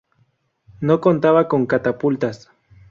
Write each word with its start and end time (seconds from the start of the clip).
No 0.79 0.99
contaba 0.99 1.47
con 1.47 1.67
catapultas. 1.67 2.49